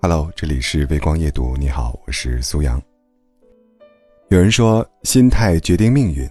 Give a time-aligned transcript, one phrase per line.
[0.00, 1.56] Hello，这里是微光夜读。
[1.56, 2.80] 你好，我是苏阳。
[4.28, 6.24] 有人说，心态决定命运。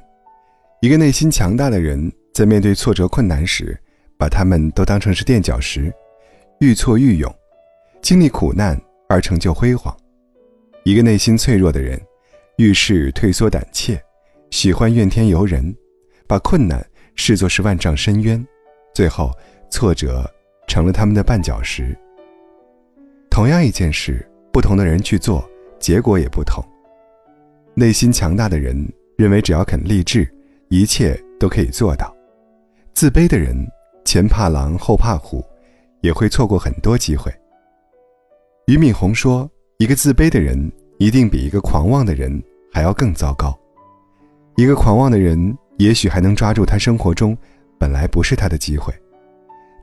[0.82, 3.78] 一个内心强大的人，在面对挫折困难时，
[4.18, 5.94] 把他们都当成是垫脚石，
[6.62, 7.30] 愈挫愈勇，
[8.02, 9.94] 经历苦难而成就辉煌。
[10.86, 12.02] 一个内心脆弱的人，
[12.56, 14.02] 遇事退缩胆怯，
[14.50, 15.76] 喜欢怨天尤人，
[16.26, 16.82] 把困难
[17.16, 18.48] 视作是万丈深渊，
[18.94, 19.30] 最后
[19.70, 20.26] 挫折
[20.70, 21.94] 成了他们的绊脚石。
[23.38, 25.48] 同样一件事，不同的人去做，
[25.78, 26.60] 结果也不同。
[27.76, 28.76] 内心强大的人
[29.16, 30.28] 认为，只要肯立志，
[30.70, 32.08] 一切都可以做到；
[32.96, 33.56] 自卑的人
[34.04, 35.46] 前怕狼后怕虎，
[36.02, 37.32] 也会错过很多机会。
[38.66, 39.48] 俞敏洪说
[39.78, 42.42] ：“一个自卑的人，一定比一个狂妄的人
[42.74, 43.56] 还要更糟糕。
[44.56, 47.38] 一个狂妄的人，也许还能抓住他生活中
[47.78, 48.92] 本来不是他的机会，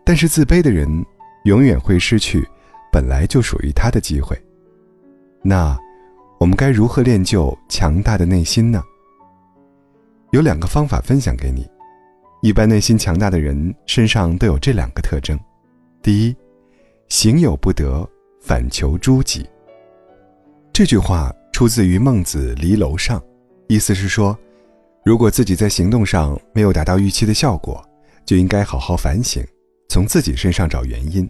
[0.05, 1.07] 但是自卑的人，
[1.45, 2.45] 永远会失去。”
[2.95, 4.41] 本来就属于他的机会，
[5.43, 5.77] 那
[6.39, 8.81] 我们该如何练就强大的内心呢？
[10.31, 11.69] 有两个方法分享给你。
[12.41, 15.37] 一般内心强大的人身上都有这两个特征：
[16.03, 16.37] 第一，
[17.09, 18.09] 行有不得，
[18.41, 19.45] 反求诸己。
[20.73, 23.19] 这句话出自于《孟子·离楼上》，
[23.67, 24.39] 意思是说，
[25.05, 27.85] 如果自己在行动上没有达到预期的效果，
[28.25, 29.45] 就应该好好反省，
[29.89, 31.29] 从自己身上找原因。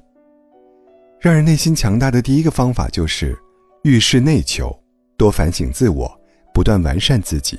[1.24, 3.34] 让人内心强大的第一个方法就是，
[3.82, 4.78] 遇事内求，
[5.16, 6.20] 多反省自我，
[6.52, 7.58] 不断完善自己。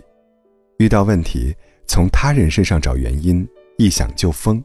[0.78, 1.52] 遇到问题，
[1.88, 3.44] 从他人身上找原因，
[3.80, 4.62] 一想就疯；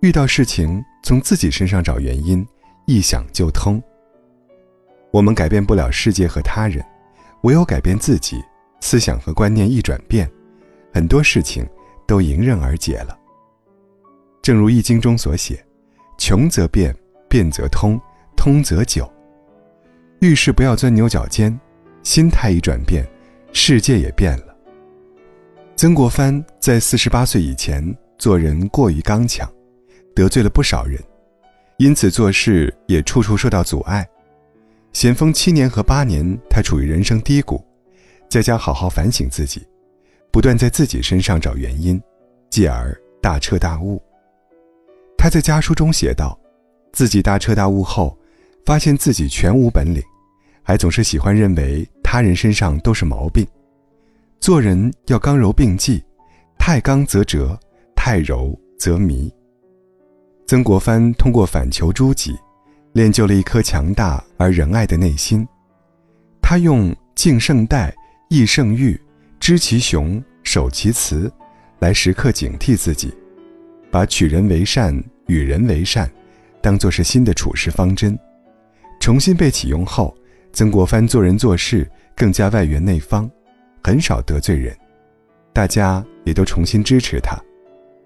[0.00, 2.46] 遇到事情，从自己身上找原因，
[2.86, 3.82] 一想就通。
[5.10, 6.86] 我们改变不了世界和他人，
[7.42, 8.40] 唯有改变自己，
[8.80, 10.30] 思想和观念一转变，
[10.92, 11.68] 很多事情
[12.06, 13.18] 都迎刃而解了。
[14.40, 15.66] 正如《易经》中所写
[16.16, 16.94] ：“穷则变。”
[17.34, 18.00] 变则通，
[18.36, 19.12] 通则久。
[20.20, 21.58] 遇事不要钻牛角尖，
[22.04, 23.04] 心态一转变，
[23.52, 24.56] 世界也变了。
[25.74, 27.84] 曾国藩在四十八岁以前
[28.18, 29.52] 做人过于刚强，
[30.14, 31.02] 得罪了不少人，
[31.78, 34.08] 因此做事也处处受到阻碍。
[34.92, 37.60] 咸丰七年和八年，他处于人生低谷，
[38.28, 39.66] 在家好好反省自己，
[40.30, 42.00] 不断在自己身上找原因，
[42.48, 44.00] 继而大彻大悟。
[45.18, 46.38] 他在家书中写道。
[46.94, 48.16] 自己大彻大悟后，
[48.64, 50.00] 发现自己全无本领，
[50.62, 53.44] 还总是喜欢认为他人身上都是毛病。
[54.38, 56.02] 做人要刚柔并济，
[56.56, 57.58] 太刚则折，
[57.96, 59.28] 太柔则迷。
[60.46, 62.36] 曾国藩通过反求诸己，
[62.92, 65.44] 练就了一颗强大而仁爱的内心。
[66.40, 67.92] 他用敬胜代、
[68.28, 69.00] 义胜欲、
[69.40, 71.28] 知其雄、守其雌，
[71.80, 73.12] 来时刻警惕自己，
[73.90, 74.94] 把取人为善、
[75.26, 76.08] 与人为善。
[76.64, 78.18] 当做是新的处事方针，
[78.98, 80.16] 重新被启用后，
[80.50, 81.86] 曾国藩做人做事
[82.16, 83.30] 更加外圆内方，
[83.82, 84.74] 很少得罪人，
[85.52, 87.38] 大家也都重新支持他。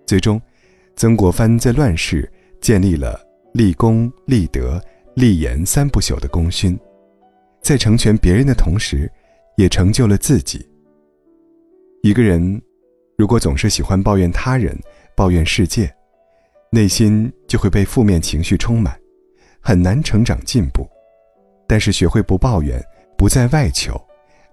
[0.05, 0.43] 最终，
[0.97, 2.29] 曾国藩在乱世
[2.61, 4.83] 建立了立功、立德、
[5.15, 6.77] 立言三不朽的功勋，
[7.63, 9.09] 在成全别人的同时，
[9.57, 10.69] 也成就了自己。
[12.03, 12.61] 一个人
[13.17, 14.77] 如果总是喜欢抱怨他人、
[15.15, 15.89] 抱怨世界，
[16.73, 18.97] 内心就会被负面情绪充满，
[19.61, 20.87] 很难成长进步。
[21.67, 22.81] 但是学会不抱怨，
[23.17, 24.01] 不在外求，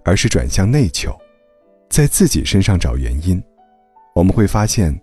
[0.04, 1.16] 而是转向内求，
[1.90, 3.42] 在自己身上找原因，
[4.16, 4.98] 我们会发现，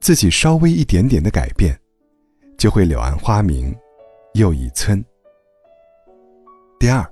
[0.00, 1.78] 自己稍微一点点的改变，
[2.58, 3.74] 就会柳暗花明
[4.34, 5.02] 又一村。
[6.78, 7.04] 第二，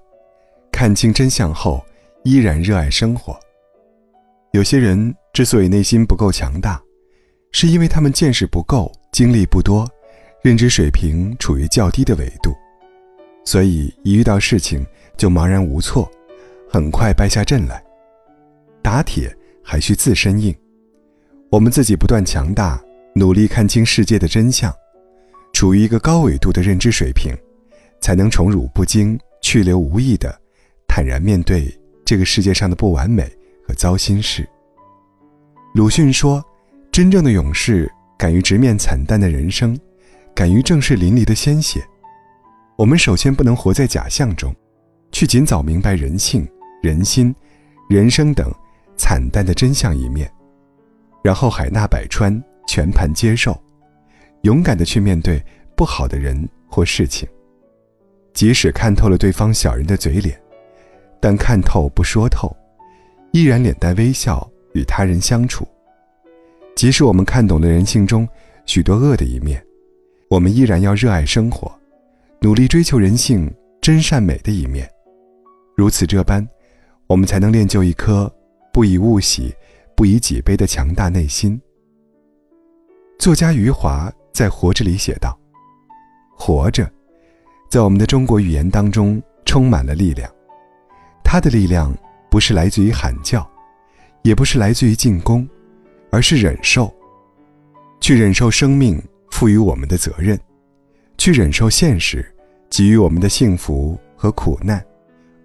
[0.71, 1.85] 看清真相后，
[2.25, 3.39] 依然热爱生活。
[4.53, 6.81] 有些人之所以内心不够强大，
[7.53, 8.91] 是因为他们见识不够。
[9.13, 9.89] 经历不多，
[10.47, 12.55] 认知水平处于较低的维度，
[13.45, 14.87] 所以一遇到事情
[15.17, 16.09] 就茫然无措，
[16.71, 17.83] 很快败下阵来。
[18.81, 20.55] 打铁还需自身硬，
[21.51, 22.81] 我们自己不断强大，
[23.13, 24.73] 努力看清世界的真相，
[25.53, 27.35] 处于一个高维度的认知水平，
[28.01, 30.33] 才能宠辱不惊、去留无意的
[30.87, 33.29] 坦然面对这个世界上的不完美
[33.67, 34.49] 和糟心事。
[35.75, 36.41] 鲁迅说
[36.93, 39.79] ：“真正的勇士。”敢于直面惨淡的人生，
[40.37, 41.83] 敢于正视淋漓的鲜血。
[42.77, 44.55] 我们首先不能活在假象中，
[45.11, 46.47] 去尽早明白人性、
[46.83, 47.35] 人心、
[47.89, 48.53] 人生等
[48.99, 50.31] 惨淡的真相一面，
[51.25, 52.39] 然后海纳百川，
[52.69, 53.59] 全盘接受，
[54.43, 55.43] 勇敢的去面对
[55.75, 57.27] 不好的人或事情。
[58.35, 60.39] 即使看透了对方小人的嘴脸，
[61.19, 62.55] 但看透不说透，
[63.33, 65.67] 依然脸带微笑与他人相处。
[66.75, 68.29] 即使我们看懂了人性中
[68.67, 69.65] 许多恶的一面，
[70.29, 71.73] 我们依然要热爱生活，
[72.41, 74.89] 努力追求人性真善美的一面。
[75.77, 76.47] 如此这般，
[77.07, 78.33] 我们才能练就一颗
[78.73, 79.55] 不以物喜、
[79.95, 81.61] 不以己悲的强大内心。
[83.21, 85.39] 作家余华在《活着》里写道
[86.37, 86.91] ：“活着，
[87.71, 90.29] 在我们的中国语言当中充满了力量。
[91.23, 91.97] 它的力量
[92.29, 93.49] 不是来自于喊叫，
[94.23, 95.49] 也不是来自于进攻，
[96.11, 96.93] 而是忍受。
[98.01, 99.01] 去忍受生命
[99.37, 100.41] 赋予我们的责任，
[101.19, 102.25] 去忍受现实
[102.71, 104.83] 给予我们的幸福和苦难，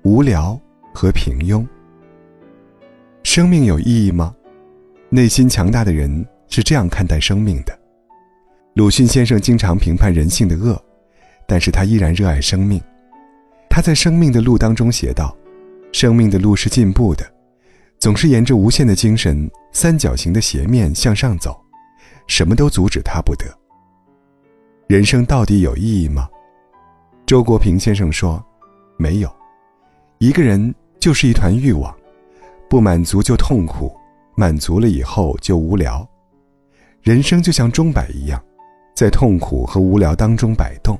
[0.03, 0.57] 无聊
[0.93, 1.67] 和平庸。
[3.21, 4.33] 生命有意义吗？
[5.09, 7.77] 内心强大的人。”是这样看待生命的。
[8.75, 10.81] 鲁迅先生经常评判人性的恶，
[11.45, 12.81] 但是他依然热爱生命。
[13.69, 15.35] 他在生命的路当中写道
[15.91, 17.25] ：“生命的路是进步的，
[17.99, 21.57] 总是沿着无限的精神三角形的斜面向上走，
[22.27, 23.45] 什么都阻止他不得。”
[24.91, 26.27] 人生到底有意义吗？
[27.25, 28.45] 周国平先生说
[28.99, 29.33] ：“没有。
[30.17, 31.95] 一个人就是一团欲望，
[32.69, 33.95] 不满足就痛苦，
[34.35, 36.05] 满足了以后就无聊。”
[37.03, 38.43] 人生就像钟摆一样，
[38.93, 40.99] 在痛苦和无聊当中摆动。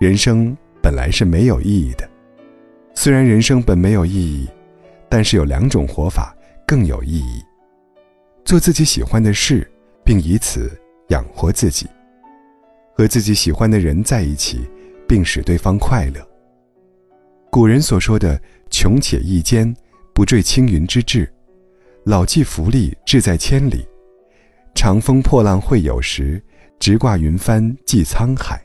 [0.00, 2.10] 人生本来是没有意义的，
[2.92, 4.48] 虽然人生本没有意义，
[5.08, 6.36] 但是有两种活法
[6.66, 7.40] 更有意义：
[8.44, 9.64] 做自己喜欢的事，
[10.04, 10.76] 并以此
[11.10, 11.86] 养活自己；
[12.94, 14.60] 和自己喜欢的人在一起，
[15.08, 16.26] 并使对方快乐。
[17.50, 19.74] 古人所说的“穷且益坚，
[20.12, 21.26] 不坠青云之志；
[22.04, 23.86] 老骥伏枥，志在千里。”
[24.74, 26.42] 长风破浪会有时，
[26.80, 28.60] 直挂云帆济沧海。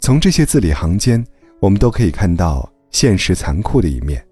[0.00, 1.24] 从这些字里行间，
[1.60, 4.22] 我们都可以看到现实残酷的一面，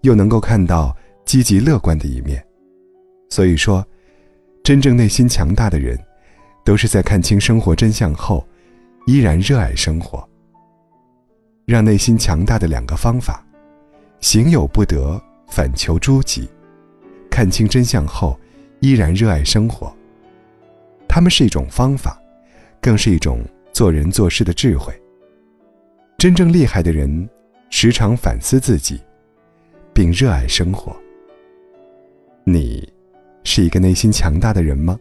[0.00, 2.42] 又能够看到积极乐观的一面。
[3.28, 3.86] 所以说，
[4.62, 5.98] 真正内心强大的人，
[6.64, 8.46] 都是在看清生活真相后，
[9.06, 10.28] 依然热爱生活。
[11.64, 13.44] 让内心强大的两个方法：
[14.20, 16.48] 行有不得，反求诸己。
[17.30, 18.38] 看清真相后。
[18.84, 19.96] 依然热爱生活。
[21.08, 22.20] 他们是一种方法，
[22.80, 23.40] 更是一种
[23.72, 24.92] 做人做事的智慧。
[26.18, 27.28] 真正厉害的人，
[27.70, 29.00] 时常反思自己，
[29.94, 30.96] 并热爱生活。
[32.42, 32.92] 你，
[33.44, 34.98] 是一个内心强大的人吗？